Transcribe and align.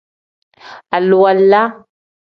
Aliwala. 0.95 1.61